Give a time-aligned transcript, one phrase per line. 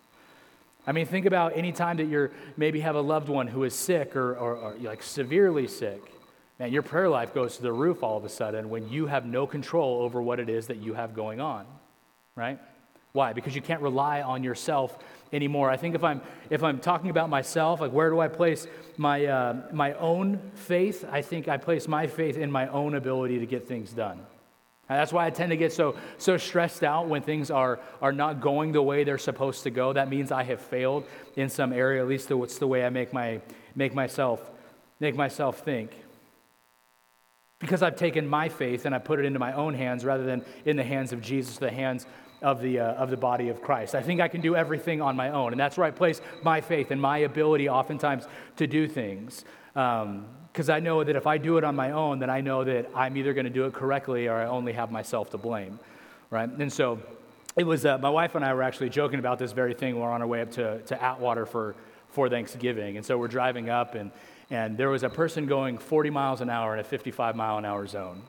[0.88, 3.73] I mean, think about any time that you maybe have a loved one who is
[3.73, 6.02] sick or, or, or like severely sick.
[6.59, 9.25] Man, your prayer life goes to the roof all of a sudden when you have
[9.25, 11.66] no control over what it is that you have going on,
[12.36, 12.59] right?
[13.12, 13.34] Why?
[13.34, 14.97] Because you can't rely on yourself
[15.34, 15.70] anymore.
[15.70, 19.26] I think if I'm if I'm talking about myself, like where do I place my
[19.26, 21.06] uh, my own faith?
[21.12, 24.19] I think I place my faith in my own ability to get things done.
[24.88, 28.12] And that's why I tend to get so so stressed out when things are are
[28.12, 29.94] not going the way they're supposed to go.
[29.94, 32.02] That means I have failed in some area.
[32.02, 33.41] At least what's the way I make my
[33.75, 34.52] make myself
[35.00, 35.91] make myself think.
[37.59, 40.46] Because I've taken my faith and I put it into my own hands rather than
[40.66, 42.06] in the hands of Jesus, the hands
[42.41, 43.96] of the, uh, of the body of Christ.
[43.96, 45.53] I think I can do everything on my own.
[45.53, 49.46] And that's where I place my faith and my ability oftentimes to do things.
[49.73, 52.63] Because um, I know that if I do it on my own, then I know
[52.63, 55.79] that I'm either going to do it correctly or I only have myself to blame.
[56.29, 56.50] Right?
[56.50, 57.00] And so
[57.56, 60.00] it was, uh, my wife and I were actually joking about this very thing.
[60.00, 61.75] We're on our way up to, to Atwater for,
[62.09, 62.97] for Thanksgiving.
[62.97, 64.12] And so we're driving up, and,
[64.50, 67.66] and there was a person going 40 miles an hour in a 55 mile an
[67.66, 68.22] hour zone.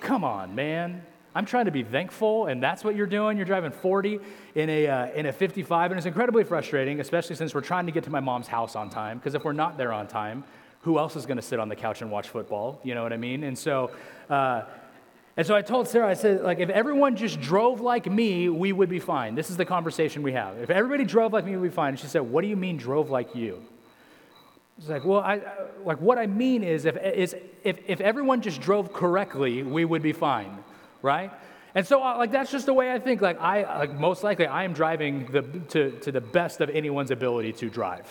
[0.00, 1.02] Come on, man.
[1.34, 3.36] I'm trying to be thankful, and that's what you're doing.
[3.36, 4.18] You're driving 40
[4.56, 7.92] in a, uh, in a 55, and it's incredibly frustrating, especially since we're trying to
[7.92, 9.18] get to my mom's house on time.
[9.18, 10.42] Because if we're not there on time,
[10.80, 12.80] who else is going to sit on the couch and watch football?
[12.82, 13.44] You know what I mean?
[13.44, 13.92] And so,
[14.28, 14.62] uh,
[15.36, 18.72] and so I told Sarah, I said, like, if everyone just drove like me, we
[18.72, 19.36] would be fine.
[19.36, 20.58] This is the conversation we have.
[20.58, 21.90] If everybody drove like me, we'd be fine.
[21.90, 23.62] And she said, What do you mean drove like you?
[24.78, 25.42] It's like, well, I,
[25.84, 30.00] like what I mean is if, is if, if everyone just drove correctly, we would
[30.02, 30.64] be fine
[31.02, 31.32] right?
[31.74, 33.20] And so, uh, like, that's just the way I think.
[33.20, 37.10] Like, I, like, most likely, I am driving the, to, to the best of anyone's
[37.10, 38.06] ability to drive.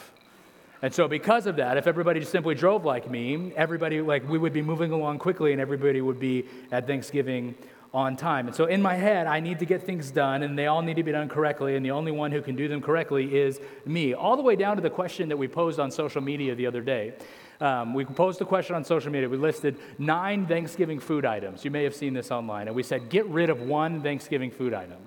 [0.82, 4.38] And so, because of that, if everybody just simply drove like me, everybody, like, we
[4.38, 7.54] would be moving along quickly and everybody would be at Thanksgiving
[7.94, 8.48] on time.
[8.48, 10.96] And so, in my head, I need to get things done and they all need
[10.96, 11.76] to be done correctly.
[11.76, 14.14] And the only one who can do them correctly is me.
[14.14, 16.82] All the way down to the question that we posed on social media the other
[16.82, 17.16] day.
[17.62, 19.28] Um, we posed a question on social media.
[19.28, 21.66] We listed nine Thanksgiving food items.
[21.66, 22.68] You may have seen this online.
[22.68, 24.98] And we said, get rid of one Thanksgiving food item.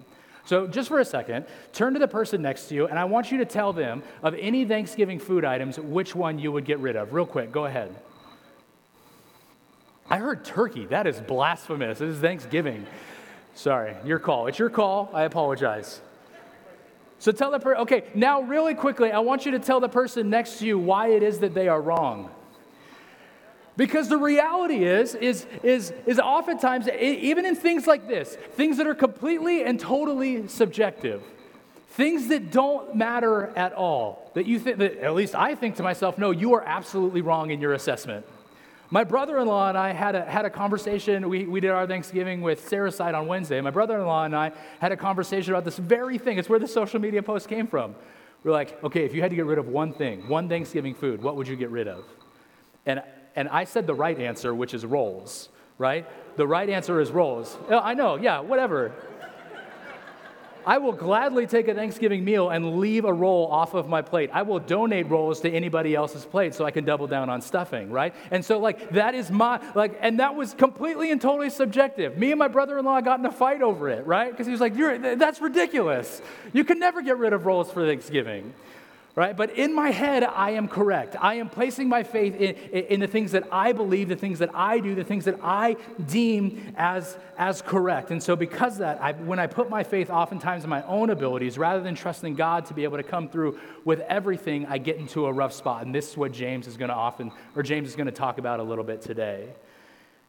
[0.45, 3.31] So, just for a second, turn to the person next to you, and I want
[3.31, 6.97] you to tell them of any Thanksgiving food items, which one you would get rid
[6.97, 7.13] of.
[7.13, 7.95] Real quick, go ahead.
[10.11, 10.87] I heard turkey.
[10.87, 12.01] That is blasphemous.
[12.01, 12.87] It is Thanksgiving.
[13.55, 14.49] Sorry, your call.
[14.49, 15.11] It's your call.
[15.15, 16.01] I apologize.
[17.21, 20.29] So tell the person, okay, now really quickly, I want you to tell the person
[20.29, 22.31] next to you why it is that they are wrong.
[23.77, 28.87] Because the reality is, is, is, is oftentimes, even in things like this, things that
[28.87, 31.23] are completely and totally subjective,
[31.89, 35.83] things that don't matter at all, that you think, that at least I think to
[35.83, 38.27] myself, no, you are absolutely wrong in your assessment.
[38.91, 41.27] My brother in law and I had a, had a conversation.
[41.31, 43.59] We, we did our Thanksgiving with Sarah's side on Wednesday.
[43.63, 46.37] My brother in law and I had a conversation about this very thing.
[46.37, 47.95] It's where the social media post came from.
[48.45, 51.23] We're like, okay, if you had to get rid of one thing, one Thanksgiving food,
[51.23, 52.05] what would you get rid of?
[52.85, 53.03] And
[53.37, 55.49] and I said the right answer, which is rolls,
[55.79, 56.07] right?
[56.37, 57.57] The right answer is rolls.
[57.69, 58.93] Oh, I know, yeah, whatever.
[60.65, 64.31] I will gladly take a Thanksgiving meal and leave a roll off of my plate.
[64.33, 67.91] I will donate rolls to anybody else's plate so I can double down on stuffing,
[67.91, 68.15] right?
[68.31, 72.17] And so, like, that is my, like, and that was completely and totally subjective.
[72.17, 74.31] Me and my brother in law got in a fight over it, right?
[74.31, 76.23] Because he was like, You're, that's ridiculous.
[76.53, 78.55] You can never get rid of rolls for Thanksgiving
[79.15, 79.37] right?
[79.37, 81.17] But in my head, I am correct.
[81.21, 84.49] I am placing my faith in, in, the things that I believe, the things that
[84.55, 85.77] I do, the things that I
[86.07, 88.11] deem as, as correct.
[88.11, 91.59] And so, because that, I, when I put my faith oftentimes in my own abilities,
[91.59, 95.27] rather than trusting God to be able to come through with everything, I get into
[95.27, 95.85] a rough spot.
[95.85, 98.39] And this is what James is going to often, or James is going to talk
[98.39, 99.49] about a little bit today.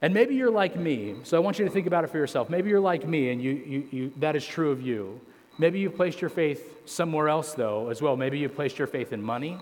[0.01, 1.15] And maybe you're like me.
[1.23, 2.49] So I want you to think about it for yourself.
[2.49, 5.21] Maybe you're like me, and you, you, you that is true of you.
[5.57, 8.17] Maybe you've placed your faith somewhere else, though, as well.
[8.17, 9.57] Maybe you've placed your faith in money.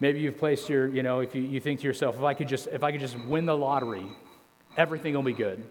[0.00, 2.48] Maybe you've placed your, you know, if you, you think to yourself, if I could
[2.48, 4.06] just, if I could just win the lottery,
[4.76, 5.62] everything will be good.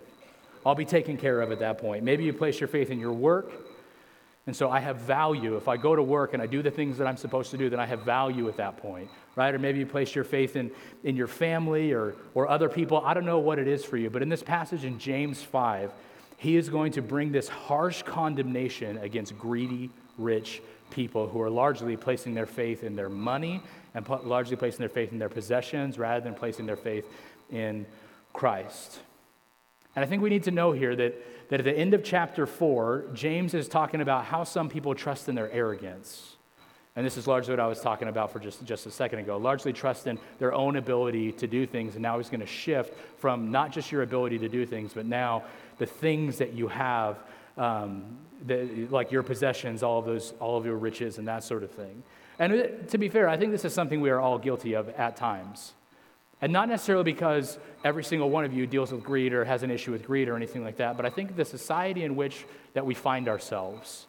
[0.66, 2.04] I'll be taken care of at that point.
[2.04, 3.52] Maybe you place your faith in your work.
[4.48, 5.56] And so I have value.
[5.56, 7.70] If I go to work and I do the things that I'm supposed to do,
[7.70, 9.54] then I have value at that point, right?
[9.54, 10.72] Or maybe you place your faith in,
[11.04, 13.02] in your family or, or other people.
[13.06, 14.10] I don't know what it is for you.
[14.10, 15.92] But in this passage in James 5,
[16.42, 20.60] he is going to bring this harsh condemnation against greedy, rich
[20.90, 23.62] people who are largely placing their faith in their money
[23.94, 27.06] and largely placing their faith in their possessions rather than placing their faith
[27.52, 27.86] in
[28.34, 29.02] Christ.
[29.96, 32.48] And I think we need to know here that, that at the end of chapter
[32.48, 36.38] 4, James is talking about how some people trust in their arrogance.
[36.96, 39.38] And this is largely what I was talking about for just, just a second ago.
[39.38, 41.94] Largely trust in their own ability to do things.
[41.94, 45.06] And now he's going to shift from not just your ability to do things, but
[45.06, 45.44] now
[45.82, 47.18] the things that you have,
[47.58, 48.04] um,
[48.46, 51.72] the, like your possessions, all of those, all of your riches, and that sort of
[51.72, 52.04] thing.
[52.38, 55.16] And to be fair, I think this is something we are all guilty of at
[55.16, 55.74] times.
[56.40, 59.72] And not necessarily because every single one of you deals with greed or has an
[59.72, 62.86] issue with greed or anything like that, but I think the society in which that
[62.86, 64.06] we find ourselves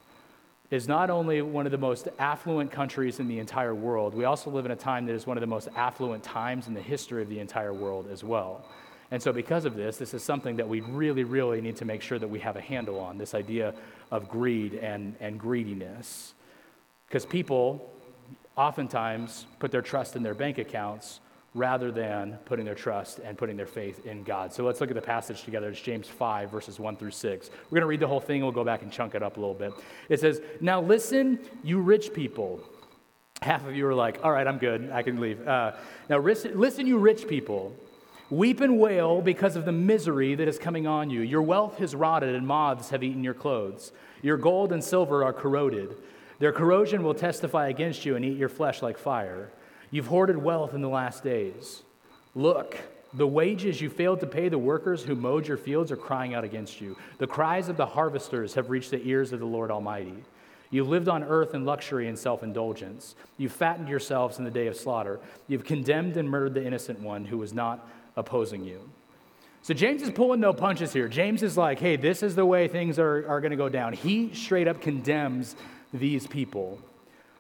[0.70, 4.50] is not only one of the most affluent countries in the entire world, we also
[4.50, 7.22] live in a time that is one of the most affluent times in the history
[7.22, 8.62] of the entire world as well.
[9.12, 12.00] And so, because of this, this is something that we really, really need to make
[12.00, 13.74] sure that we have a handle on this idea
[14.10, 16.32] of greed and, and greediness.
[17.08, 17.92] Because people
[18.56, 21.20] oftentimes put their trust in their bank accounts
[21.52, 24.50] rather than putting their trust and putting their faith in God.
[24.50, 25.68] So let's look at the passage together.
[25.68, 27.50] It's James 5, verses 1 through 6.
[27.68, 29.40] We're going to read the whole thing we'll go back and chunk it up a
[29.40, 29.74] little bit.
[30.08, 32.64] It says, Now listen, you rich people.
[33.42, 34.90] Half of you are like, All right, I'm good.
[34.90, 35.46] I can leave.
[35.46, 35.72] Uh,
[36.08, 37.76] now listen, you rich people.
[38.32, 41.20] Weep and wail because of the misery that is coming on you.
[41.20, 43.92] Your wealth has rotted, and moths have eaten your clothes.
[44.22, 45.94] Your gold and silver are corroded.
[46.38, 49.50] Their corrosion will testify against you and eat your flesh like fire.
[49.90, 51.82] You've hoarded wealth in the last days.
[52.34, 52.78] Look,
[53.12, 56.42] the wages you failed to pay the workers who mowed your fields are crying out
[56.42, 56.96] against you.
[57.18, 60.24] The cries of the harvesters have reached the ears of the Lord Almighty.
[60.70, 63.14] You've lived on earth in luxury and self indulgence.
[63.36, 65.20] You've fattened yourselves in the day of slaughter.
[65.48, 67.86] You've condemned and murdered the innocent one who was not
[68.16, 68.88] opposing you.
[69.62, 71.08] So James is pulling no punches here.
[71.08, 73.92] James is like, hey, this is the way things are, are going to go down.
[73.92, 75.54] He straight up condemns
[75.92, 76.80] these people.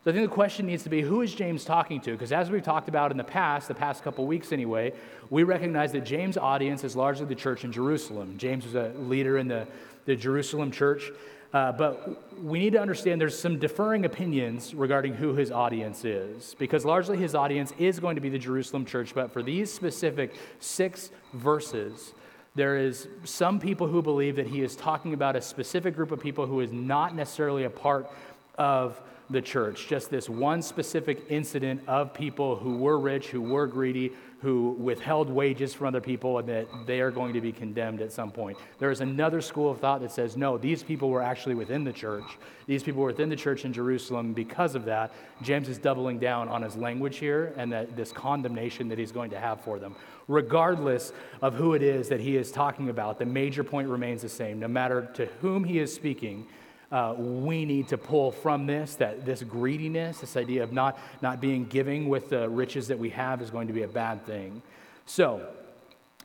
[0.04, 2.12] So I think the question needs to be who is James talking to?
[2.12, 4.92] Because as we've talked about in the past, the past couple weeks anyway,
[5.30, 8.36] we recognize that James' audience is largely the church in Jerusalem.
[8.36, 9.66] James was a leader in the,
[10.04, 11.10] the Jerusalem church.
[11.52, 16.54] Uh, but we need to understand there's some differing opinions regarding who his audience is,
[16.58, 19.14] because largely his audience is going to be the Jerusalem church.
[19.14, 22.14] But for these specific six verses,
[22.54, 26.20] there is some people who believe that he is talking about a specific group of
[26.20, 28.10] people who is not necessarily a part
[28.56, 29.88] of the church.
[29.88, 35.30] Just this one specific incident of people who were rich, who were greedy, who withheld
[35.30, 38.58] wages from other people and that they are going to be condemned at some point.
[38.80, 41.92] There is another school of thought that says, no, these people were actually within the
[41.92, 42.24] church.
[42.66, 44.32] These people were within the church in Jerusalem.
[44.32, 48.88] Because of that, James is doubling down on his language here and that this condemnation
[48.88, 49.94] that he's going to have for them.
[50.26, 54.28] Regardless of who it is that he is talking about, the major point remains the
[54.28, 54.58] same.
[54.58, 56.48] No matter to whom he is speaking,
[56.92, 61.40] uh, we need to pull from this that this greediness, this idea of not, not
[61.40, 64.60] being giving with the riches that we have, is going to be a bad thing.
[65.06, 65.48] So,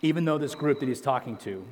[0.01, 1.65] even though this group that he's talking to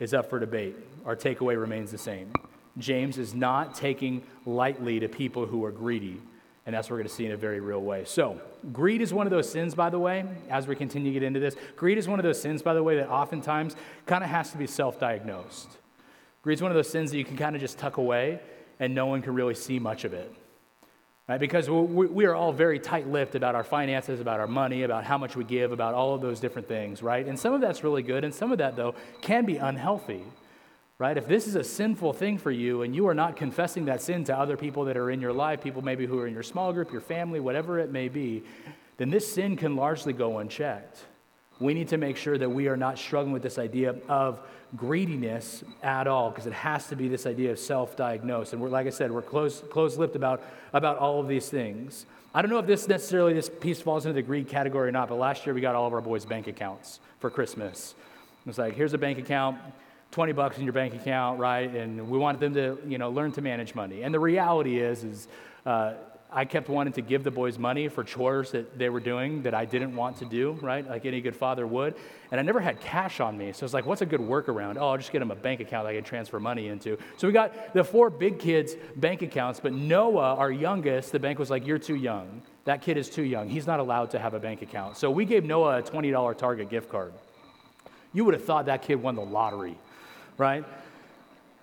[0.00, 2.32] is up for debate, our takeaway remains the same.
[2.78, 6.20] James is not taking lightly to people who are greedy,
[6.66, 8.04] and that's what we're going to see in a very real way.
[8.04, 8.40] So,
[8.72, 11.38] greed is one of those sins, by the way, as we continue to get into
[11.38, 11.54] this.
[11.76, 14.58] Greed is one of those sins, by the way, that oftentimes kind of has to
[14.58, 15.68] be self diagnosed.
[16.42, 18.40] Greed is one of those sins that you can kind of just tuck away
[18.80, 20.32] and no one can really see much of it.
[21.28, 21.38] Right?
[21.38, 25.16] Because we are all very tight lipped about our finances, about our money, about how
[25.16, 27.24] much we give, about all of those different things, right?
[27.24, 30.24] And some of that's really good, and some of that, though, can be unhealthy,
[30.98, 31.16] right?
[31.16, 34.24] If this is a sinful thing for you and you are not confessing that sin
[34.24, 36.72] to other people that are in your life, people maybe who are in your small
[36.72, 38.42] group, your family, whatever it may be,
[38.96, 41.04] then this sin can largely go unchecked.
[41.62, 44.40] We need to make sure that we are not struggling with this idea of
[44.76, 48.52] greediness at all, because it has to be this idea of self diagnosed.
[48.52, 50.42] And we're, like I said, we're close, close lipped about,
[50.72, 52.06] about all of these things.
[52.34, 55.08] I don't know if this necessarily, this piece falls into the greed category or not,
[55.08, 57.94] but last year we got all of our boys' bank accounts for Christmas.
[58.46, 59.58] It's like, here's a bank account,
[60.12, 61.72] 20 bucks in your bank account, right?
[61.74, 64.02] And we want them to, you know, learn to manage money.
[64.02, 65.28] And the reality is, is
[65.66, 65.94] uh,
[66.32, 69.54] I kept wanting to give the boys money for chores that they were doing that
[69.54, 70.88] I didn't want to do, right?
[70.88, 71.94] Like any good father would.
[72.30, 73.52] And I never had cash on me.
[73.52, 74.76] So it's like, what's a good workaround?
[74.78, 76.96] Oh, I'll just get them a bank account I can transfer money into.
[77.18, 81.38] So we got the four big kids' bank accounts, but Noah, our youngest, the bank
[81.38, 82.42] was like, you're too young.
[82.64, 83.48] That kid is too young.
[83.48, 84.96] He's not allowed to have a bank account.
[84.96, 87.12] So we gave Noah a $20 Target gift card.
[88.14, 89.76] You would have thought that kid won the lottery
[90.38, 90.64] right?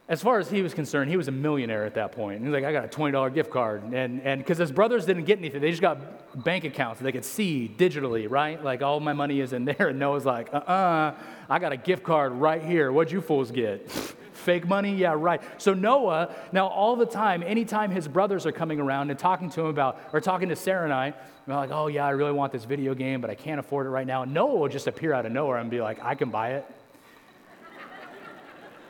[0.10, 2.42] As far as he was concerned, he was a millionaire at that point.
[2.42, 3.84] He's like, I got a $20 gift card.
[3.94, 7.24] And because his brothers didn't get anything, they just got bank accounts that they could
[7.24, 8.62] see digitally, right?
[8.63, 9.89] Like, all my money is in there.
[9.89, 11.16] And Noah's like, uh uh-uh, uh
[11.48, 12.92] I got a gift card right here.
[12.92, 13.92] What'd you fools get?
[14.34, 14.96] Fake money?
[14.96, 15.44] Yeah, right.
[15.62, 19.62] So Noah, now all the time, anytime his brothers are coming around and talking to
[19.62, 21.13] him about, or talking to Sarah and I,
[21.46, 23.89] they're like, oh yeah, I really want this video game, but I can't afford it
[23.89, 24.24] right now.
[24.24, 26.66] And Noah will just appear out of nowhere and be like, I can buy it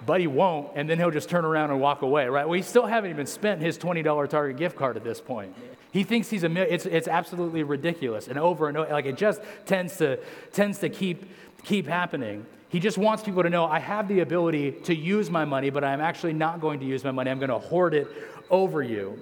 [0.05, 2.47] but he won't, and then he'll just turn around and walk away, right?
[2.47, 5.55] Well, he still haven't even spent his $20 Target gift card at this point.
[5.91, 9.41] He thinks he's a it's, it's absolutely ridiculous, and over and over, like it just
[9.65, 10.19] tends to
[10.53, 11.25] tends to keep
[11.63, 12.45] keep happening.
[12.69, 15.83] He just wants people to know I have the ability to use my money, but
[15.83, 17.31] I'm actually not going to use my money.
[17.31, 18.07] I'm going to hoard it
[18.51, 19.19] over you.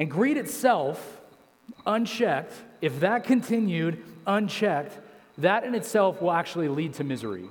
[0.00, 1.20] And greed itself,
[1.86, 4.98] unchecked, if that continued unchecked,
[5.38, 7.48] that in itself will actually lead to misery.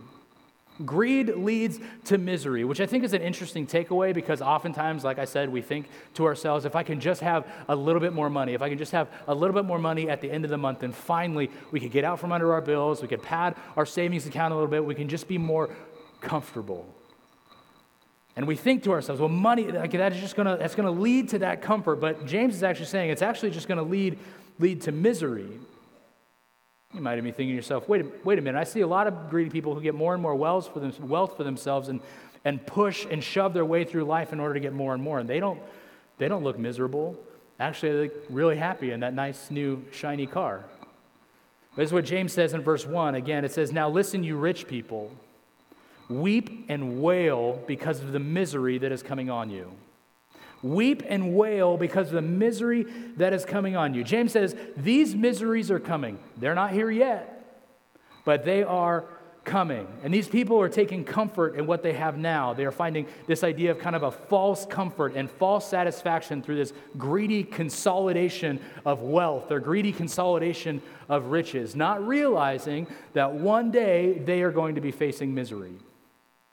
[0.85, 5.25] Greed leads to misery, which I think is an interesting takeaway because oftentimes, like I
[5.25, 8.53] said, we think to ourselves, if I can just have a little bit more money,
[8.53, 10.57] if I can just have a little bit more money at the end of the
[10.57, 13.85] month, then finally we could get out from under our bills, we could pad our
[13.85, 15.69] savings account a little bit, we can just be more
[16.21, 16.87] comfortable.
[18.35, 21.29] And we think to ourselves, well, money, like, that is just gonna, that's gonna lead
[21.29, 21.97] to that comfort.
[21.97, 24.17] But James is actually saying it's actually just gonna lead,
[24.57, 25.59] lead to misery.
[26.93, 28.87] You might have been thinking to yourself, wait a, wait a minute, I see a
[28.87, 31.89] lot of greedy people who get more and more wealth for, them, wealth for themselves
[31.89, 32.01] and,
[32.45, 35.19] and push and shove their way through life in order to get more and more.
[35.19, 35.59] And they don't,
[36.19, 37.17] they don't look miserable.
[37.59, 40.65] Actually, they look really happy in that nice new shiny car.
[41.75, 43.15] This is what James says in verse 1.
[43.15, 45.11] Again, it says, Now listen, you rich people,
[46.09, 49.71] weep and wail because of the misery that is coming on you.
[50.63, 52.85] Weep and wail because of the misery
[53.17, 54.03] that is coming on you.
[54.03, 56.17] James says, These miseries are coming.
[56.37, 57.61] They're not here yet,
[58.25, 59.05] but they are
[59.43, 59.87] coming.
[60.03, 62.53] And these people are taking comfort in what they have now.
[62.53, 66.55] They are finding this idea of kind of a false comfort and false satisfaction through
[66.55, 74.19] this greedy consolidation of wealth or greedy consolidation of riches, not realizing that one day
[74.19, 75.73] they are going to be facing misery.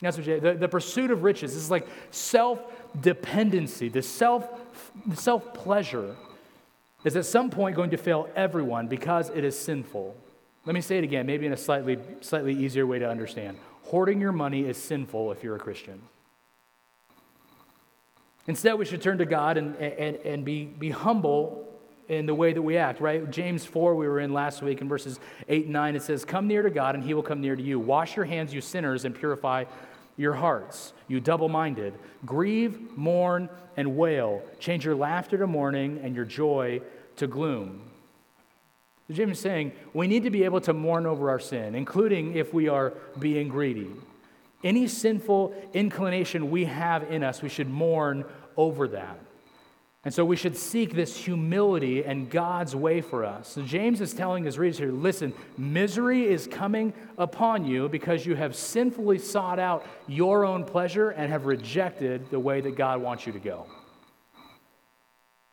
[0.00, 2.60] That's what the, the pursuit of riches this is like self
[3.00, 4.48] dependency, the self
[5.14, 6.16] self pleasure
[7.04, 10.16] is at some point going to fail everyone because it is sinful.
[10.66, 13.58] Let me say it again, maybe in a slightly, slightly easier way to understand.
[13.84, 16.02] Hoarding your money is sinful if you're a Christian.
[18.46, 21.66] Instead, we should turn to God and, and, and be, be humble
[22.08, 23.30] in the way that we act, right?
[23.30, 26.48] James 4, we were in last week in verses 8 and 9, it says, Come
[26.48, 27.78] near to God, and he will come near to you.
[27.78, 29.64] Wash your hands, you sinners, and purify
[30.20, 31.94] your hearts, you double minded.
[32.26, 34.42] Grieve, mourn, and wail.
[34.58, 36.82] Change your laughter to mourning and your joy
[37.16, 37.80] to gloom.
[39.10, 42.52] James is saying we need to be able to mourn over our sin, including if
[42.52, 43.90] we are being greedy.
[44.62, 48.26] Any sinful inclination we have in us, we should mourn
[48.58, 49.18] over that.
[50.02, 53.48] And so we should seek this humility and God's way for us.
[53.48, 58.34] So James is telling his readers here listen, misery is coming upon you because you
[58.34, 63.26] have sinfully sought out your own pleasure and have rejected the way that God wants
[63.26, 63.66] you to go.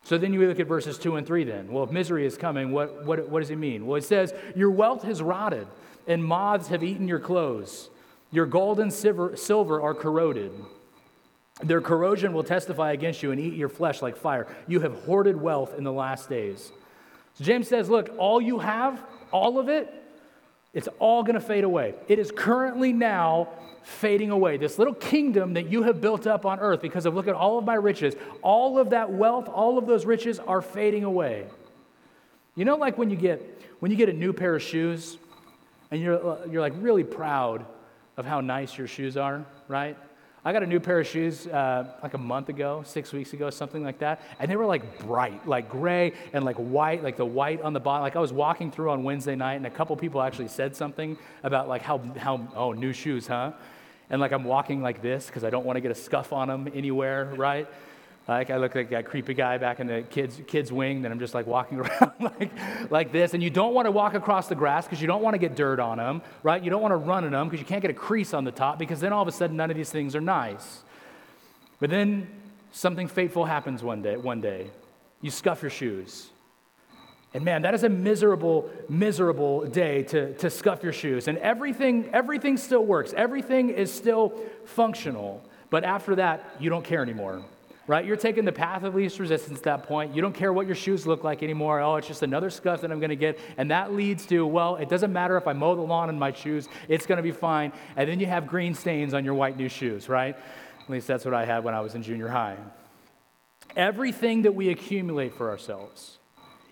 [0.03, 1.69] So then you look at verses 2 and 3 then.
[1.69, 3.85] Well, if misery is coming, what, what, what does it mean?
[3.85, 5.67] Well, it says, Your wealth has rotted,
[6.07, 7.89] and moths have eaten your clothes.
[8.31, 10.53] Your gold and silver, silver are corroded.
[11.63, 14.47] Their corrosion will testify against you and eat your flesh like fire.
[14.67, 16.71] You have hoarded wealth in the last days.
[17.33, 19.91] So James says, Look, all you have, all of it,
[20.73, 21.95] it's all going to fade away.
[22.07, 23.49] It is currently now
[23.81, 24.57] fading away.
[24.57, 27.57] This little kingdom that you have built up on earth because of look at all
[27.57, 31.47] of my riches, all of that wealth, all of those riches are fading away.
[32.55, 33.41] You know, like when you get
[33.79, 35.17] when you get a new pair of shoes
[35.91, 37.65] and you're, you're like really proud
[38.17, 39.97] of how nice your shoes are, right?
[40.47, 43.49] I got a new pair of shoes uh, like a month ago, six weeks ago,
[43.49, 47.25] something like that, and they were like bright, like gray and like white, like the
[47.25, 48.03] white on the bottom.
[48.03, 51.17] Like I was walking through on Wednesday night, and a couple people actually said something
[51.43, 53.51] about like how how oh new shoes, huh?
[54.09, 56.47] And like I'm walking like this because I don't want to get a scuff on
[56.47, 57.67] them anywhere, right?
[58.27, 61.01] Like I look like that creepy guy back in the kids kids wing.
[61.01, 62.51] Then I'm just like walking around like
[62.91, 63.33] like this.
[63.33, 65.55] And you don't want to walk across the grass because you don't want to get
[65.55, 66.61] dirt on them, right?
[66.61, 68.51] You don't want to run in them because you can't get a crease on the
[68.51, 70.83] top because then all of a sudden none of these things are nice.
[71.79, 72.27] But then
[72.71, 74.17] something fateful happens one day.
[74.17, 74.71] One day,
[75.21, 76.29] you scuff your shoes.
[77.33, 81.27] And man, that is a miserable, miserable day to, to scuff your shoes.
[81.27, 83.13] And everything, everything still works.
[83.15, 84.33] Everything is still
[84.65, 85.43] functional.
[85.69, 87.43] But after that, you don't care anymore
[87.87, 88.05] right?
[88.05, 90.13] You're taking the path of least resistance at that point.
[90.13, 91.79] You don't care what your shoes look like anymore.
[91.79, 93.39] Oh, it's just another scuff that I'm going to get.
[93.57, 96.33] And that leads to, well, it doesn't matter if I mow the lawn in my
[96.33, 97.71] shoes, it's going to be fine.
[97.95, 100.35] And then you have green stains on your white new shoes, right?
[100.81, 102.57] At least that's what I had when I was in junior high.
[103.75, 106.17] Everything that we accumulate for ourselves,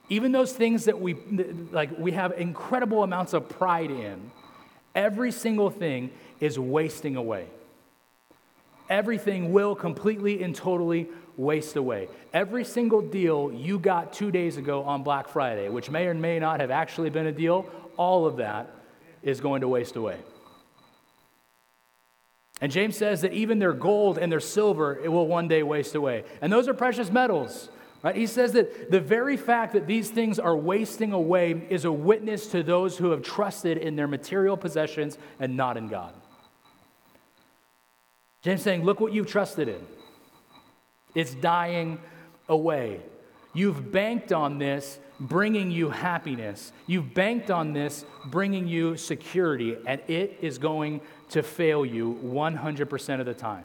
[0.09, 1.15] even those things that we
[1.71, 4.31] like we have incredible amounts of pride in,
[4.93, 7.47] every single thing is wasting away
[8.89, 12.07] everything will completely and totally waste away.
[12.33, 16.39] Every single deal you got two days ago on Black Friday, which may or may
[16.39, 18.69] not have actually been a deal, all of that
[19.21, 20.17] is going to waste away.
[22.61, 25.93] And James says that even their gold and their silver, it will one day waste
[25.93, 26.23] away.
[26.41, 27.69] And those are precious metals.
[28.01, 28.15] Right?
[28.15, 32.47] He says that the very fact that these things are wasting away is a witness
[32.47, 36.13] to those who have trusted in their material possessions and not in God.
[38.45, 39.81] James saying, Look what you've trusted in.
[41.15, 41.99] It's dying
[42.47, 42.99] away.
[43.55, 46.71] You've banked on this bringing you happiness.
[46.85, 53.19] You've banked on this bringing you security, and it is going to fail you 100%
[53.19, 53.63] of the time.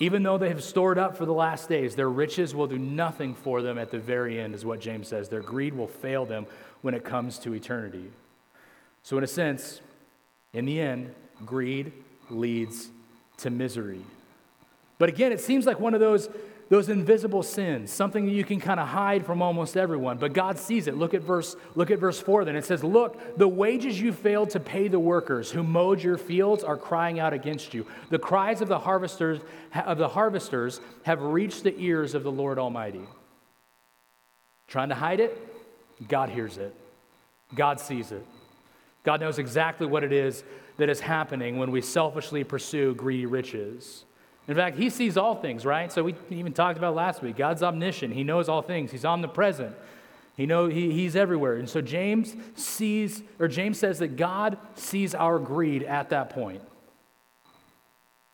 [0.00, 3.36] Even though they have stored up for the last days, their riches will do nothing
[3.36, 5.28] for them at the very end, is what James says.
[5.28, 6.46] Their greed will fail them
[6.80, 8.10] when it comes to eternity.
[9.04, 9.80] So, in a sense,
[10.52, 11.14] in the end,
[11.46, 11.92] greed
[12.30, 12.90] leads
[13.38, 14.04] to misery.
[14.98, 16.28] But again, it seems like one of those,
[16.68, 20.58] those invisible sins, something that you can kind of hide from almost everyone, but God
[20.58, 20.96] sees it.
[20.96, 22.56] Look at verse, look at verse 4 then.
[22.56, 26.62] It says, Look, the wages you failed to pay the workers who mowed your fields
[26.62, 27.86] are crying out against you.
[28.10, 29.40] The cries of the harvesters
[29.74, 33.06] of the harvesters have reached the ears of the Lord Almighty.
[34.68, 35.36] Trying to hide it?
[36.08, 36.74] God hears it.
[37.54, 38.24] God sees it.
[39.04, 40.42] God knows exactly what it is
[40.78, 44.04] that is happening when we selfishly pursue greedy riches.
[44.48, 45.90] In fact, he sees all things, right?
[45.92, 47.36] So we even talked about last week.
[47.36, 48.12] God's omniscient.
[48.12, 48.90] He knows all things.
[48.90, 49.74] He's omnipresent.
[50.36, 51.56] He know he, he's everywhere.
[51.56, 56.60] And so James sees, or James says that God sees our greed at that point.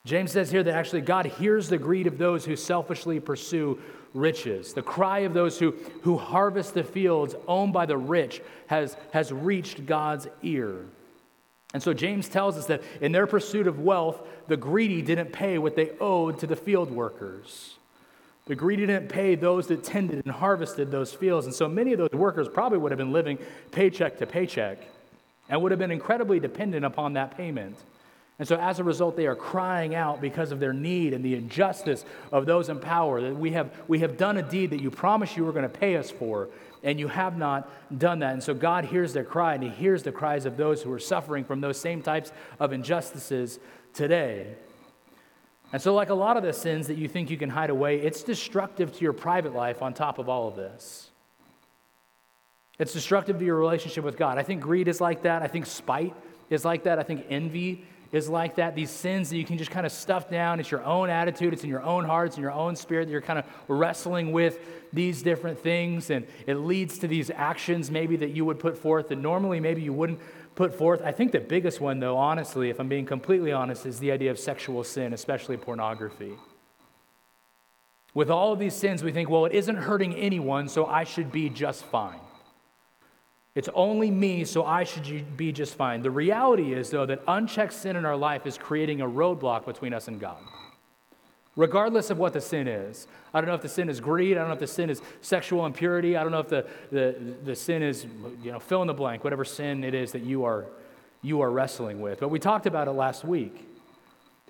[0.06, 3.78] James says here that actually God hears the greed of those who selfishly pursue
[4.14, 4.72] riches.
[4.72, 9.32] The cry of those who, who harvest the fields owned by the rich has, has
[9.32, 10.86] reached God's ear.
[11.72, 15.58] And so James tells us that in their pursuit of wealth, the greedy didn't pay
[15.58, 17.76] what they owed to the field workers.
[18.46, 21.46] The greedy didn't pay those that tended and harvested those fields.
[21.46, 23.38] And so many of those workers probably would have been living
[23.70, 24.78] paycheck to paycheck
[25.48, 27.76] and would have been incredibly dependent upon that payment.
[28.40, 31.34] And so, as a result, they are crying out because of their need and the
[31.34, 34.90] injustice of those in power that we have, we have done a deed that you
[34.90, 36.48] promised you were going to pay us for,
[36.82, 38.32] and you have not done that.
[38.32, 40.98] And so, God hears their cry, and He hears the cries of those who are
[40.98, 43.60] suffering from those same types of injustices
[43.92, 44.54] today.
[45.74, 48.00] And so, like a lot of the sins that you think you can hide away,
[48.00, 51.10] it's destructive to your private life on top of all of this.
[52.78, 54.38] It's destructive to your relationship with God.
[54.38, 55.42] I think greed is like that.
[55.42, 56.14] I think spite
[56.48, 56.98] is like that.
[56.98, 58.74] I think envy is like that.
[58.74, 60.60] These sins that you can just kind of stuff down.
[60.60, 63.12] It's your own attitude, it's in your own heart, it's in your own spirit that
[63.12, 64.58] you're kind of wrestling with
[64.92, 66.10] these different things.
[66.10, 69.82] And it leads to these actions maybe that you would put forth that normally maybe
[69.82, 70.20] you wouldn't
[70.54, 71.02] put forth.
[71.02, 74.30] I think the biggest one, though, honestly, if I'm being completely honest, is the idea
[74.30, 76.32] of sexual sin, especially pornography.
[78.12, 81.30] With all of these sins, we think, well, it isn't hurting anyone, so I should
[81.30, 82.18] be just fine.
[83.54, 86.02] It's only me, so I should be just fine.
[86.02, 89.92] The reality is, though, that unchecked sin in our life is creating a roadblock between
[89.92, 90.38] us and God.
[91.56, 93.08] Regardless of what the sin is.
[93.34, 94.36] I don't know if the sin is greed.
[94.36, 96.16] I don't know if the sin is sexual impurity.
[96.16, 98.06] I don't know if the, the, the sin is,
[98.40, 100.66] you know, fill in the blank, whatever sin it is that you are,
[101.20, 102.20] you are wrestling with.
[102.20, 103.66] But we talked about it last week.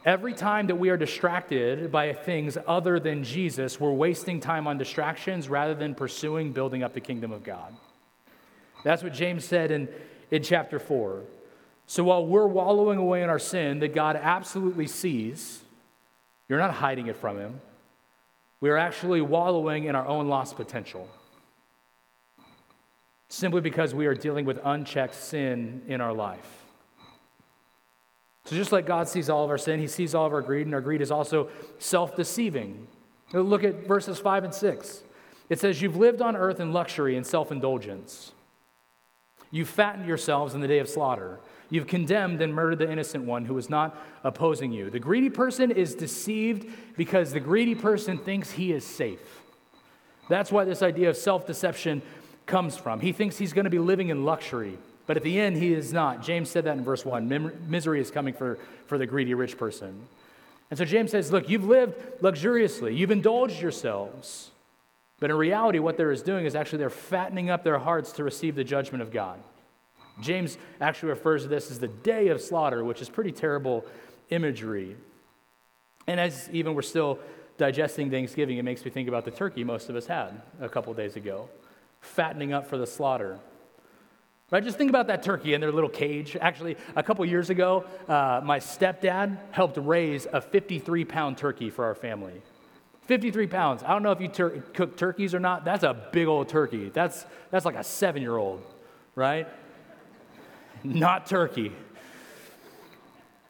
[0.05, 4.77] Every time that we are distracted by things other than Jesus, we're wasting time on
[4.77, 7.75] distractions rather than pursuing building up the kingdom of God.
[8.85, 9.89] That's what James said in,
[10.31, 11.23] in chapter 4.
[11.87, 15.63] So while we're wallowing away in our sin that God absolutely sees,
[16.49, 17.61] you're not hiding it from Him.
[18.61, 21.09] We are actually wallowing in our own lost potential
[23.31, 26.65] simply because we are dealing with unchecked sin in our life.
[28.45, 30.67] So, just like God sees all of our sin, He sees all of our greed,
[30.67, 32.87] and our greed is also self deceiving.
[33.33, 35.05] Look at verses 5 and 6.
[35.49, 38.33] It says, You've lived on earth in luxury and self indulgence.
[39.51, 41.41] You've fattened yourselves in the day of slaughter.
[41.71, 44.91] You've condemned and murdered the innocent one who was not opposing you.
[44.91, 49.43] The greedy person is deceived because the greedy person thinks he is safe.
[50.29, 52.03] That's why this idea of self deception
[52.47, 53.01] comes from.
[53.01, 55.93] He thinks he's going to be living in luxury, but at the end, he is
[55.93, 56.23] not.
[56.23, 57.53] James said that in verse 1.
[57.69, 60.07] Misery is coming for, for the greedy rich person.
[60.71, 64.51] And so James says, Look, you've lived luxuriously, you've indulged yourselves.
[65.21, 68.25] But in reality, what they're is doing is actually they're fattening up their hearts to
[68.25, 69.39] receive the judgment of God.
[70.21, 73.85] James actually refers to this as the day of slaughter, which is pretty terrible
[74.31, 74.97] imagery.
[76.07, 77.19] And as even we're still
[77.59, 80.93] digesting Thanksgiving, it makes me think about the turkey most of us had a couple
[80.95, 81.49] days ago
[82.01, 83.39] fattening up for the slaughter.
[84.51, 84.65] Right?
[84.65, 86.37] Just think about that turkey in their little cage.
[86.41, 91.85] Actually, a couple years ago, uh, my stepdad helped raise a 53 pound turkey for
[91.85, 92.43] our family.
[93.11, 93.83] 53 pounds.
[93.83, 95.65] I don't know if you tur- cook turkeys or not.
[95.65, 96.91] That's a big old turkey.
[96.91, 98.63] That's, that's like a seven year old,
[99.17, 99.49] right?
[100.85, 101.73] Not turkey.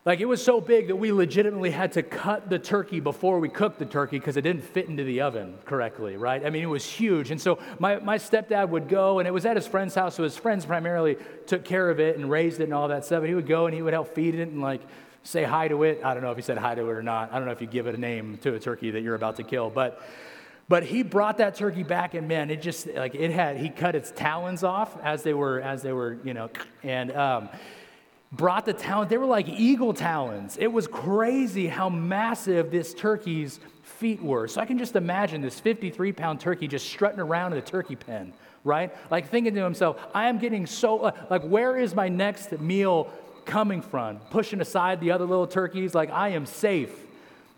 [0.07, 3.51] Like it was so big that we legitimately had to cut the turkey before we
[3.51, 6.43] cooked the turkey because it didn't fit into the oven correctly, right?
[6.43, 7.31] I mean, it was huge.
[7.31, 10.23] And so my, my stepdad would go, and it was at his friend's house, so
[10.23, 13.19] his friends primarily took care of it and raised it and all that stuff.
[13.19, 14.81] And he would go and he would help feed it and like
[15.23, 16.01] say hi to it.
[16.05, 17.33] I don't know if he said hi to it or not.
[17.33, 19.37] I don't know if you give it a name to a turkey that you're about
[19.37, 20.03] to kill, but
[20.69, 23.97] but he brought that turkey back and man it just like it had he cut
[23.97, 26.49] its talons off as they were as they were you know
[26.85, 27.49] and um,
[28.33, 29.11] brought the talons.
[29.11, 30.57] They were like eagle talons.
[30.57, 34.49] It was crazy how massive this turkey's feet were.
[34.49, 37.97] So I can just imagine this 53 pound turkey just strutting around in the turkey
[37.97, 38.33] pen,
[38.65, 38.95] right?
[39.11, 43.13] Like thinking to himself, I am getting so, like, where is my next meal
[43.51, 44.19] coming from?
[44.31, 46.93] Pushing aside the other little turkeys, like, I am safe.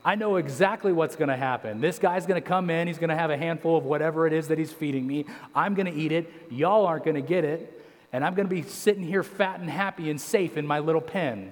[0.05, 1.81] I know exactly what's going to happen.
[1.81, 2.89] This guy's going to come in.
[2.89, 5.27] He's going to have a handful of whatever it is that he's feeding me.
[5.55, 6.33] I'm going to eat it.
[6.51, 7.79] Y'all aren't going to get it
[8.13, 11.01] and I'm going to be sitting here fat and happy and safe in my little
[11.01, 11.51] pen.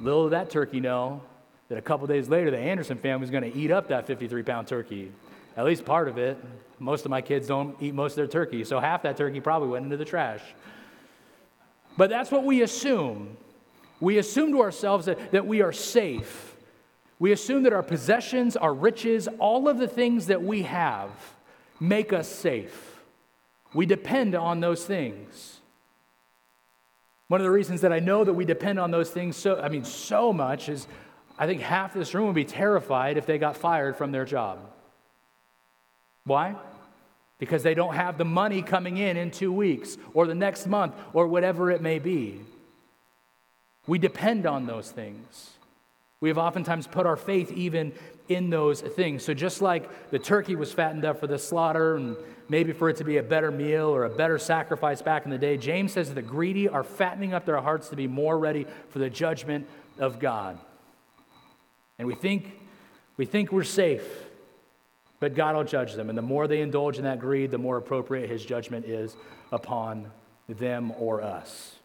[0.00, 1.22] Little did that turkey know
[1.68, 4.42] that a couple days later, the Anderson family was going to eat up that 53
[4.42, 5.12] pound turkey.
[5.56, 6.36] At least part of it.
[6.80, 9.68] Most of my kids don't eat most of their turkey, so half that turkey probably
[9.68, 10.40] went into the trash.
[11.96, 13.36] But that's what we assume.
[14.00, 16.56] We assume to ourselves that, that we are safe.
[17.18, 21.10] We assume that our possessions, our riches, all of the things that we have
[21.78, 23.00] make us safe.
[23.74, 25.60] We depend on those things.
[27.28, 29.68] One of the reasons that I know that we depend on those things so, I
[29.68, 30.86] mean, so much is
[31.38, 34.58] I think half this room would be terrified if they got fired from their job.
[36.24, 36.56] Why?
[37.42, 40.94] Because they don't have the money coming in in two weeks or the next month
[41.12, 42.38] or whatever it may be.
[43.88, 45.50] We depend on those things.
[46.20, 47.94] We have oftentimes put our faith even
[48.28, 49.24] in those things.
[49.24, 52.16] So, just like the turkey was fattened up for the slaughter and
[52.48, 55.36] maybe for it to be a better meal or a better sacrifice back in the
[55.36, 58.68] day, James says that the greedy are fattening up their hearts to be more ready
[58.90, 59.66] for the judgment
[59.98, 60.60] of God.
[61.98, 62.52] And we think,
[63.16, 64.06] we think we're safe,
[65.22, 66.08] but God will judge them.
[66.08, 69.14] And the more they indulge in that greed, the more appropriate his judgment is
[69.52, 70.10] upon
[70.48, 71.76] them or us.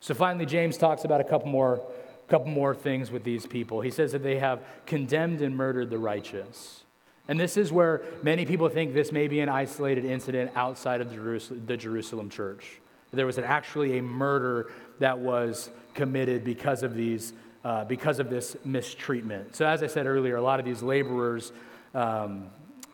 [0.00, 1.80] So finally, James talks about a couple more
[2.28, 3.80] couple more things with these people.
[3.80, 6.82] He says that they have condemned and murdered the righteous.
[7.26, 11.08] And this is where many people think this may be an isolated incident outside of
[11.08, 12.80] the Jerusalem, church.
[13.12, 17.32] There was actually a murder that was committed because of these,
[17.64, 19.56] uh, because of this mistreatment.
[19.56, 21.52] So, as I said earlier, a lot of these laborers
[21.94, 22.46] um,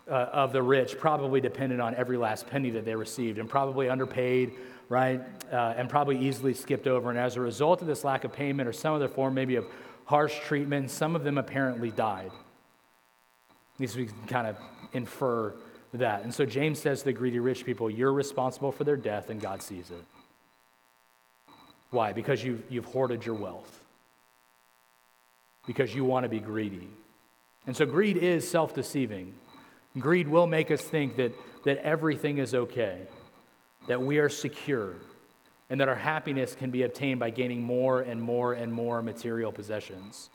[0.09, 3.89] uh, of the rich probably depended on every last penny that they received and probably
[3.89, 4.53] underpaid
[4.89, 5.21] right?
[5.53, 7.11] Uh, and probably easily skipped over.
[7.11, 9.67] And as a result of this lack of payment or some other form, maybe of
[10.05, 12.31] harsh treatment, some of them apparently died.
[13.75, 14.57] At least we can kind of
[14.93, 15.55] infer
[15.95, 16.23] that.
[16.25, 19.41] And so James says to the greedy rich people, You're responsible for their death, and
[19.41, 20.05] God sees it.
[21.91, 22.13] Why?
[22.13, 23.81] Because you, you've hoarded your wealth,
[25.67, 26.89] because you want to be greedy.
[27.69, 29.35] And so greed is self deceiving.
[29.99, 33.03] Greed will make us think that, that everything is okay
[33.89, 34.95] that we are secure
[35.69, 39.53] and that our happiness can be obtained by gaining more and more and more material
[39.53, 40.31] possessions.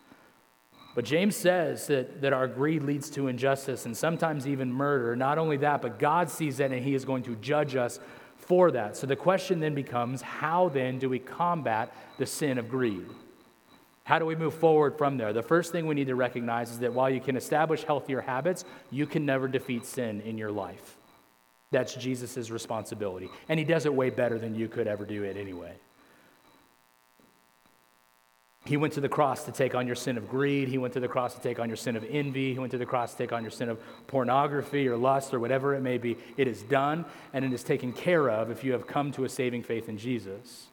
[0.93, 5.15] But James says that, that our greed leads to injustice and sometimes even murder.
[5.15, 7.99] Not only that, but God sees that and he is going to judge us
[8.37, 8.95] for that.
[8.95, 13.07] So the question then becomes how then do we combat the sin of greed?
[14.05, 15.31] How do we move forward from there?
[15.31, 18.65] The first thing we need to recognize is that while you can establish healthier habits,
[18.91, 20.97] you can never defeat sin in your life.
[21.71, 23.29] That's Jesus' responsibility.
[23.47, 25.73] And he does it way better than you could ever do it anyway.
[28.65, 30.69] He went to the cross to take on your sin of greed.
[30.69, 32.53] He went to the cross to take on your sin of envy.
[32.53, 35.39] He went to the cross to take on your sin of pornography or lust or
[35.39, 36.17] whatever it may be.
[36.37, 39.29] It is done and it is taken care of if you have come to a
[39.29, 40.67] saving faith in Jesus.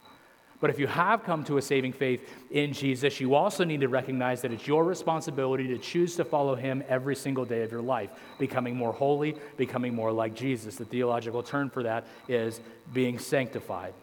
[0.61, 3.89] But if you have come to a saving faith in Jesus, you also need to
[3.89, 7.81] recognize that it's your responsibility to choose to follow him every single day of your
[7.81, 10.77] life, becoming more holy, becoming more like Jesus.
[10.77, 12.61] The theological term for that is
[12.93, 13.95] being sanctified.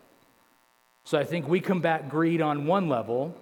[1.03, 3.35] So I think we combat greed on one level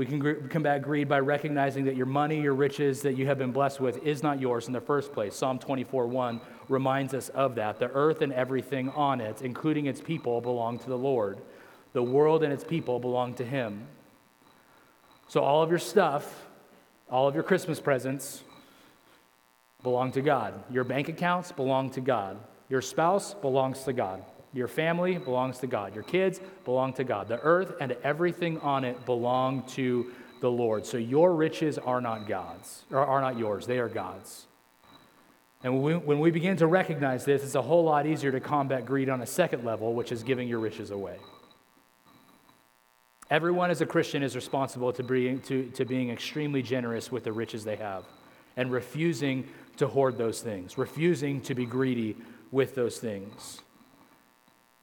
[0.00, 3.52] we can combat greed by recognizing that your money, your riches that you have been
[3.52, 5.36] blessed with is not yours in the first place.
[5.36, 7.78] Psalm 24 1 reminds us of that.
[7.78, 11.42] The earth and everything on it, including its people, belong to the Lord.
[11.92, 13.86] The world and its people belong to Him.
[15.28, 16.46] So all of your stuff,
[17.10, 18.42] all of your Christmas presents,
[19.82, 20.54] belong to God.
[20.70, 22.36] Your bank accounts belong to God.
[22.68, 24.24] Your spouse belongs to God.
[24.52, 25.94] Your family belongs to God.
[25.94, 27.28] Your kids belong to God.
[27.28, 30.86] The earth and everything on it belong to the Lord.
[30.86, 33.66] So your riches are not God's, or are not yours.
[33.66, 34.46] They are God's.
[35.62, 38.40] And when we, when we begin to recognize this, it's a whole lot easier to
[38.40, 41.18] combat greed on a second level, which is giving your riches away.
[43.30, 47.32] Everyone as a Christian is responsible to being, to, to being extremely generous with the
[47.32, 48.04] riches they have
[48.56, 52.16] and refusing to hoard those things, refusing to be greedy
[52.50, 53.60] with those things.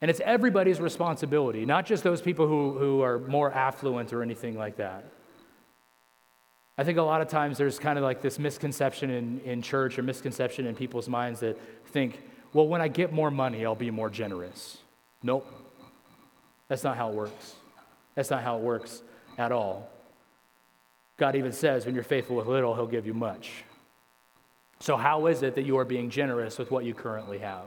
[0.01, 4.57] And it's everybody's responsibility, not just those people who, who are more affluent or anything
[4.57, 5.03] like that.
[6.77, 9.97] I think a lot of times there's kind of like this misconception in, in church
[9.99, 12.21] or misconception in people's minds that think,
[12.53, 14.77] well, when I get more money, I'll be more generous.
[15.23, 15.51] Nope.
[16.67, 17.55] That's not how it works.
[18.17, 19.03] That's not how it works
[19.37, 19.87] at all.
[21.17, 23.63] God even says, when you're faithful with little, He'll give you much.
[24.79, 27.65] So, how is it that you are being generous with what you currently have?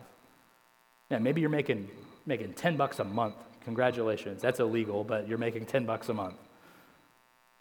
[1.09, 1.89] Yeah, maybe you're making
[2.27, 3.37] making 10 bucks a month.
[3.65, 4.43] Congratulations.
[4.43, 6.35] That's illegal, but you're making 10 bucks a month.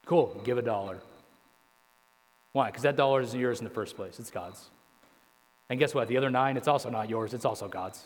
[0.08, 0.97] Cool, give a dollar.
[2.54, 2.67] Why?
[2.67, 4.67] Because that dollar isn't yours in the first place, it's God's.
[5.69, 6.08] And guess what?
[6.08, 8.04] The other nine, it's also not yours, it's also God's.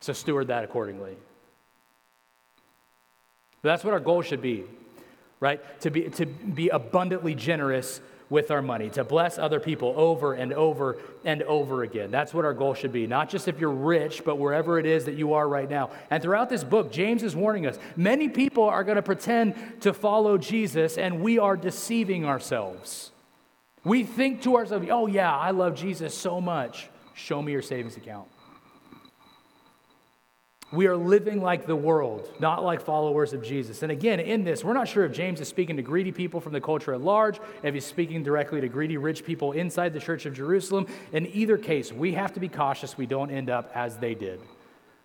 [0.00, 1.18] So steward that accordingly.
[3.68, 4.64] That's what our goal should be,
[5.40, 5.60] right?
[5.80, 8.00] To be, to be abundantly generous
[8.30, 12.10] with our money, to bless other people over and over and over again.
[12.10, 13.06] That's what our goal should be.
[13.06, 15.90] Not just if you're rich, but wherever it is that you are right now.
[16.10, 19.92] And throughout this book, James is warning us many people are going to pretend to
[19.92, 23.12] follow Jesus, and we are deceiving ourselves.
[23.84, 26.88] We think to ourselves, oh, yeah, I love Jesus so much.
[27.14, 28.28] Show me your savings account.
[30.74, 33.82] We are living like the world, not like followers of Jesus.
[33.82, 36.52] And again, in this, we're not sure if James is speaking to greedy people from
[36.52, 40.26] the culture at large, if he's speaking directly to greedy rich people inside the church
[40.26, 40.86] of Jerusalem.
[41.12, 44.40] In either case, we have to be cautious we don't end up as they did,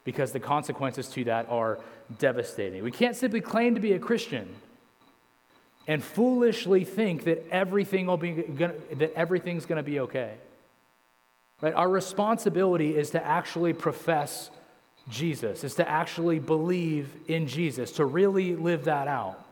[0.03, 1.79] because the consequences to that are
[2.17, 2.83] devastating.
[2.83, 4.49] We can't simply claim to be a Christian
[5.87, 8.43] and foolishly think that everything will be
[8.93, 10.35] that everything's going to be okay.
[11.61, 11.73] Right?
[11.73, 14.49] Our responsibility is to actually profess
[15.09, 19.43] Jesus, is to actually believe in Jesus, to really live that out.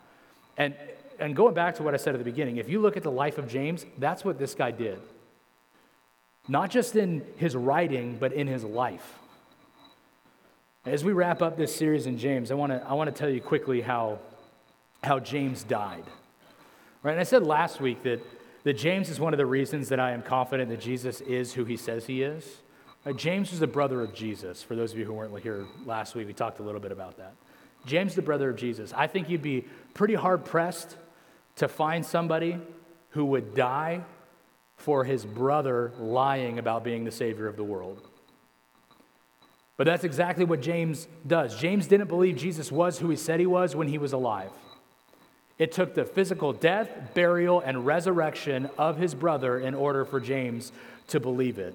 [0.57, 0.75] And,
[1.19, 3.11] and going back to what I said at the beginning, if you look at the
[3.11, 4.99] life of James, that's what this guy did.
[6.47, 9.19] Not just in his writing, but in his life.
[10.85, 13.29] As we wrap up this series in James, I want to I want to tell
[13.29, 14.19] you quickly how,
[15.03, 16.05] how James died.
[17.03, 17.11] Right?
[17.11, 18.25] And I said last week that,
[18.63, 21.65] that James is one of the reasons that I am confident that Jesus is who
[21.65, 22.61] he says he is.
[23.07, 24.61] Uh, James was the brother of Jesus.
[24.61, 27.15] For those of you who weren't here last week, we talked a little bit about
[27.17, 27.35] that.
[27.85, 28.91] James, the brother of Jesus.
[28.93, 30.97] I think you'd be pretty hard pressed
[31.55, 32.59] to find somebody
[33.11, 34.01] who would die
[34.75, 38.05] for his brother lying about being the Savior of the world.
[39.77, 41.57] But that's exactly what James does.
[41.57, 44.51] James didn't believe Jesus was who he said he was when he was alive.
[45.57, 50.73] It took the physical death, burial, and resurrection of his brother in order for James
[51.07, 51.73] to believe it.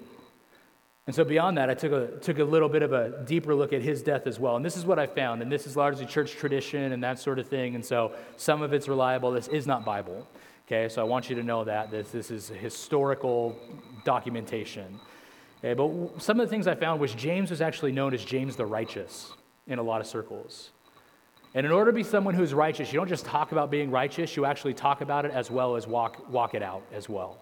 [1.05, 3.73] And so, beyond that, I took a, took a little bit of a deeper look
[3.73, 4.55] at his death as well.
[4.55, 5.41] And this is what I found.
[5.41, 7.75] And this is largely church tradition and that sort of thing.
[7.75, 9.31] And so, some of it's reliable.
[9.31, 10.25] This is not Bible.
[10.65, 13.57] Okay, so I want you to know that this, this is historical
[14.05, 14.97] documentation.
[15.59, 18.55] Okay, but some of the things I found was James was actually known as James
[18.55, 19.33] the Righteous
[19.67, 20.69] in a lot of circles.
[21.53, 24.35] And in order to be someone who's righteous, you don't just talk about being righteous,
[24.35, 27.37] you actually talk about it as well as walk, walk it out as well.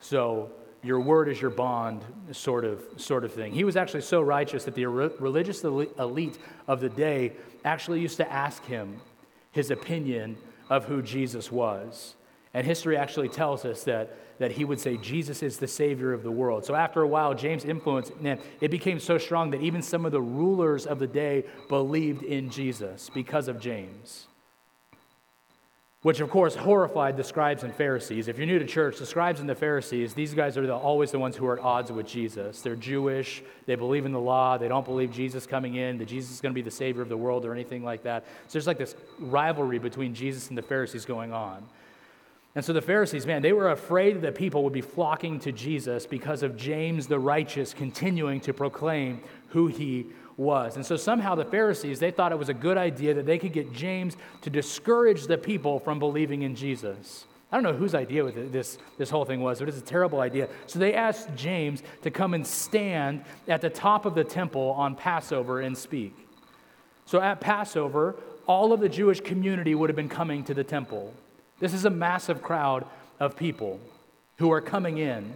[0.00, 0.50] So,
[0.82, 3.52] your word is your bond sort of, sort of thing.
[3.52, 7.32] He was actually so righteous that the religious elite of the day
[7.64, 9.00] actually used to ask him
[9.50, 10.36] his opinion
[10.70, 12.14] of who Jesus was.
[12.54, 16.22] And history actually tells us that, that he would say, Jesus is the Savior of
[16.22, 16.64] the world.
[16.64, 20.12] So after a while, James' influence, man, it became so strong that even some of
[20.12, 24.28] the rulers of the day believed in Jesus because of James
[26.08, 28.28] which of course horrified the scribes and Pharisees.
[28.28, 31.10] If you're new to church, the scribes and the Pharisees, these guys are the, always
[31.10, 32.62] the ones who are at odds with Jesus.
[32.62, 36.30] They're Jewish, they believe in the law, they don't believe Jesus coming in, that Jesus
[36.30, 38.24] is going to be the savior of the world or anything like that.
[38.46, 41.62] So there's like this rivalry between Jesus and the Pharisees going on.
[42.54, 46.06] And so the Pharisees, man, they were afraid that people would be flocking to Jesus
[46.06, 50.06] because of James the righteous continuing to proclaim who he
[50.38, 50.76] was.
[50.76, 53.52] And so somehow the Pharisees, they thought it was a good idea that they could
[53.52, 57.26] get James to discourage the people from believing in Jesus.
[57.50, 60.48] I don't know whose idea this, this whole thing was, but it's a terrible idea.
[60.66, 64.94] So they asked James to come and stand at the top of the temple on
[64.94, 66.14] Passover and speak.
[67.06, 71.12] So at Passover, all of the Jewish community would have been coming to the temple.
[71.58, 72.84] This is a massive crowd
[73.18, 73.80] of people
[74.36, 75.32] who are coming in.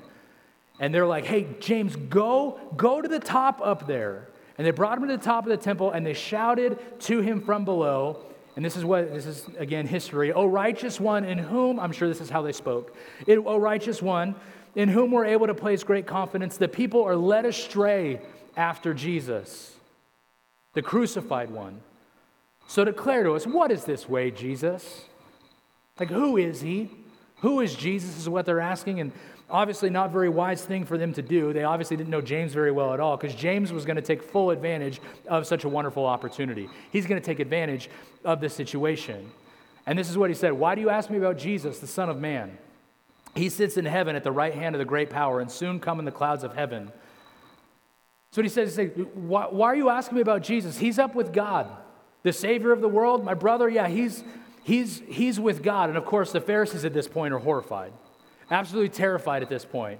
[0.78, 4.28] And they're like, hey, James, go, go to the top up there.
[4.58, 7.40] And they brought him to the top of the temple and they shouted to him
[7.40, 8.24] from below.
[8.54, 10.32] And this is what, this is again history.
[10.32, 12.94] O righteous one, in whom, I'm sure this is how they spoke.
[13.28, 14.34] O righteous one,
[14.74, 18.20] in whom we're able to place great confidence, the people are led astray
[18.56, 19.74] after Jesus,
[20.74, 21.80] the crucified one.
[22.66, 25.04] So declare to us, what is this way, Jesus?
[25.98, 26.90] Like, who is he?
[27.40, 29.00] Who is Jesus, is what they're asking.
[29.00, 29.12] And
[29.52, 31.52] obviously not very wise thing for them to do.
[31.52, 34.22] They obviously didn't know James very well at all because James was going to take
[34.22, 36.68] full advantage of such a wonderful opportunity.
[36.90, 37.90] He's going to take advantage
[38.24, 39.30] of this situation.
[39.86, 42.08] And this is what he said Why do you ask me about Jesus, the Son
[42.08, 42.56] of Man?
[43.34, 45.98] He sits in heaven at the right hand of the great power and soon come
[45.98, 46.90] in the clouds of heaven.
[48.30, 50.78] So what he says, he says why, why are you asking me about Jesus?
[50.78, 51.68] He's up with God,
[52.22, 53.24] the Savior of the world.
[53.24, 54.24] My brother, yeah, he's,
[54.64, 55.90] he's, he's with God.
[55.90, 57.92] And of course, the Pharisees at this point are horrified
[58.52, 59.98] absolutely terrified at this point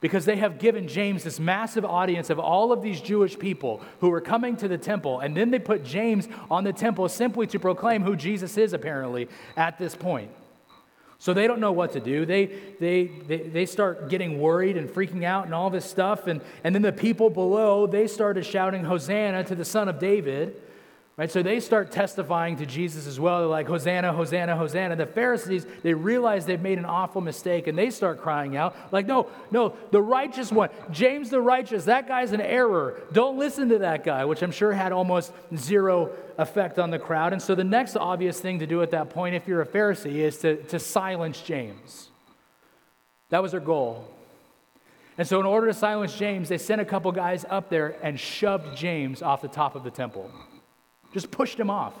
[0.00, 4.12] because they have given James this massive audience of all of these Jewish people who
[4.12, 5.18] are coming to the temple.
[5.20, 9.28] And then they put James on the temple simply to proclaim who Jesus is, apparently,
[9.56, 10.30] at this point.
[11.20, 12.24] So they don't know what to do.
[12.24, 12.46] They,
[12.78, 16.28] they, they, they start getting worried and freaking out and all this stuff.
[16.28, 20.62] And, and then the people below, they started shouting, Hosanna to the Son of David.
[21.18, 21.28] Right?
[21.28, 23.40] So they start testifying to Jesus as well.
[23.40, 24.94] They're like, Hosanna, Hosanna, Hosanna.
[24.94, 29.08] The Pharisees, they realize they've made an awful mistake and they start crying out, like,
[29.08, 33.00] no, no, the righteous one, James the righteous, that guy's an error.
[33.10, 37.32] Don't listen to that guy, which I'm sure had almost zero effect on the crowd.
[37.32, 40.18] And so the next obvious thing to do at that point, if you're a Pharisee,
[40.18, 42.10] is to, to silence James.
[43.30, 44.08] That was their goal.
[45.18, 48.20] And so, in order to silence James, they sent a couple guys up there and
[48.20, 50.30] shoved James off the top of the temple
[51.12, 51.94] just pushed him off.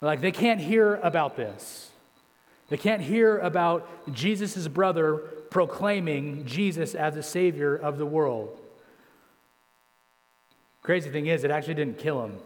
[0.00, 1.90] Like, they can't hear about this.
[2.68, 5.16] They can't hear about Jesus' brother
[5.50, 8.58] proclaiming Jesus as the Savior of the world.
[10.82, 12.38] Crazy thing is, it actually didn't kill him.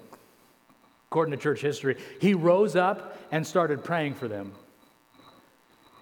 [1.08, 4.52] According to church history, he rose up and started praying for them.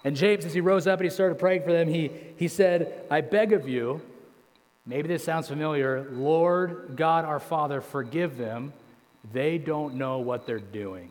[0.04, 3.04] And James, as he rose up and he started praying for them, he, he said,
[3.10, 4.00] I beg of you,
[4.84, 8.72] maybe this sounds familiar, Lord God our Father, forgive them
[9.32, 11.10] they don't know what they're doing.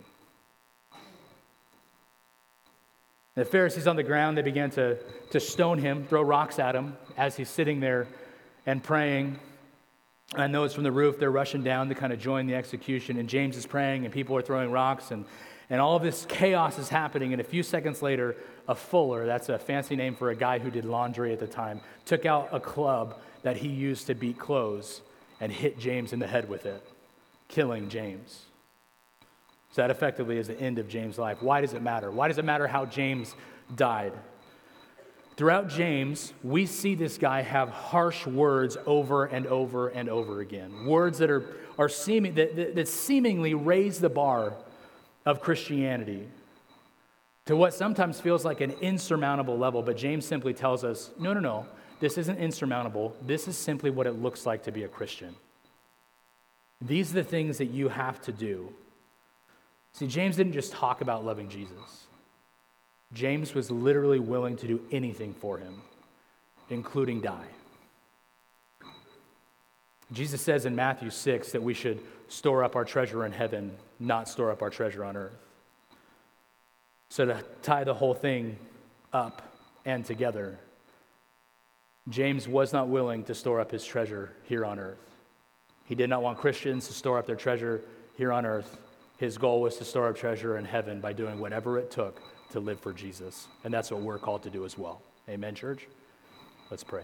[3.35, 4.97] The Pharisees on the ground, they began to,
[5.31, 8.07] to stone him, throw rocks at him as he's sitting there
[8.65, 9.39] and praying.
[10.37, 13.17] Know it's from the roof, they're rushing down to kind of join the execution.
[13.17, 15.25] And James is praying, and people are throwing rocks, and,
[15.69, 17.33] and all of this chaos is happening.
[17.33, 18.37] And a few seconds later,
[18.69, 21.81] a fuller, that's a fancy name for a guy who did laundry at the time,
[22.05, 25.01] took out a club that he used to beat clothes
[25.41, 26.94] and hit James in the head with it
[27.47, 28.45] killing James.
[29.71, 31.41] So that effectively is the end of James' life.
[31.41, 32.09] Why does it matter?
[32.09, 33.35] Why does it matter how James
[33.75, 34.13] died?
[35.35, 40.85] Throughout James, we see this guy have harsh words over and over and over again.
[40.85, 44.53] Words that are, are seeming, that, that, that seemingly raise the bar
[45.25, 46.29] of Christianity
[47.47, 49.83] to what sometimes feels like an insurmountable level.
[49.83, 51.65] But James simply tells us no, no, no,
[51.99, 53.13] this isn't insurmountable.
[53.21, 55.35] This is simply what it looks like to be a Christian.
[56.81, 58.73] These are the things that you have to do.
[59.93, 62.07] See, James didn't just talk about loving Jesus,
[63.13, 65.81] James was literally willing to do anything for him,
[66.69, 67.47] including die.
[70.11, 74.29] Jesus says in Matthew 6 that we should store up our treasure in heaven, not
[74.29, 75.33] store up our treasure on earth.
[77.09, 78.57] So, to tie the whole thing
[79.13, 79.41] up
[79.85, 80.59] and together,
[82.09, 85.14] James was not willing to store up his treasure here on earth.
[85.85, 87.81] He did not want Christians to store up their treasure
[88.17, 88.77] here on earth.
[89.17, 92.21] His goal was to store up treasure in heaven by doing whatever it took
[92.51, 93.47] to live for Jesus.
[93.63, 95.01] And that's what we're called to do as well.
[95.29, 95.87] Amen, church?
[96.69, 97.03] Let's pray.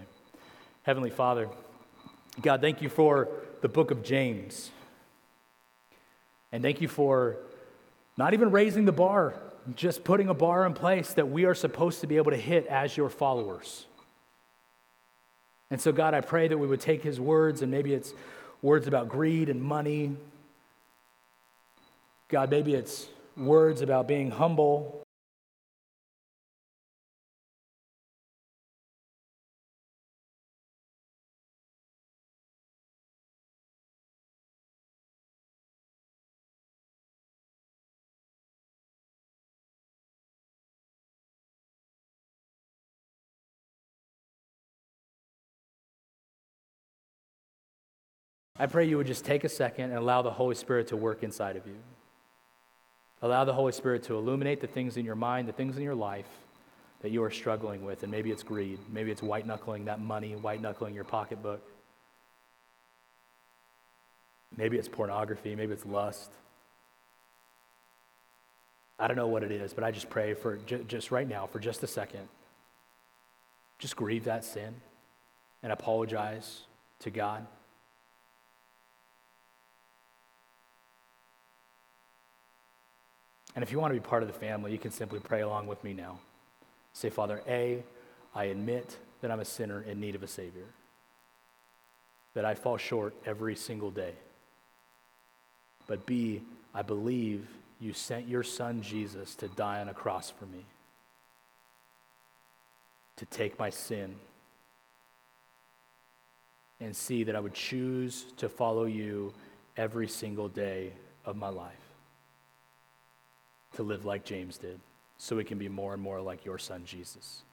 [0.83, 1.47] Heavenly Father,
[2.41, 3.29] God, thank you for
[3.61, 4.71] the book of James.
[6.51, 7.37] And thank you for
[8.17, 9.35] not even raising the bar,
[9.75, 12.65] just putting a bar in place that we are supposed to be able to hit
[12.67, 13.85] as your followers.
[15.69, 18.13] And so, God, I pray that we would take his words, and maybe it's
[18.61, 20.15] words about greed and money.
[22.27, 25.01] God, maybe it's words about being humble
[48.61, 51.23] I pray you would just take a second and allow the Holy Spirit to work
[51.23, 51.77] inside of you.
[53.23, 55.95] Allow the Holy Spirit to illuminate the things in your mind, the things in your
[55.95, 56.29] life
[57.01, 58.03] that you are struggling with.
[58.03, 58.77] And maybe it's greed.
[58.91, 61.67] Maybe it's white knuckling that money, white knuckling your pocketbook.
[64.55, 65.55] Maybe it's pornography.
[65.55, 66.29] Maybe it's lust.
[68.99, 70.57] I don't know what it is, but I just pray for
[70.87, 72.27] just right now, for just a second,
[73.79, 74.75] just grieve that sin
[75.63, 76.61] and apologize
[76.99, 77.47] to God.
[83.55, 85.67] And if you want to be part of the family, you can simply pray along
[85.67, 86.19] with me now.
[86.93, 87.83] Say, Father, A,
[88.33, 90.65] I admit that I'm a sinner in need of a Savior,
[92.33, 94.13] that I fall short every single day.
[95.87, 96.41] But B,
[96.73, 97.47] I believe
[97.79, 100.63] you sent your son Jesus to die on a cross for me,
[103.17, 104.15] to take my sin,
[106.79, 109.33] and see that I would choose to follow you
[109.77, 110.93] every single day
[111.25, 111.80] of my life
[113.75, 114.79] to live like James did,
[115.17, 117.43] so we can be more and more like your son, Jesus.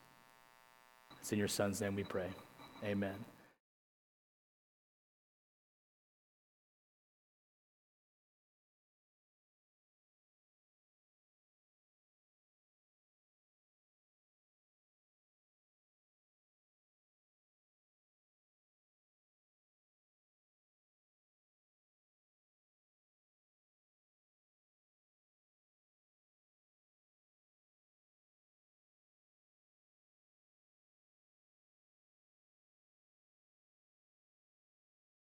[1.20, 2.28] It's in your son's name we pray.
[2.84, 3.14] Amen.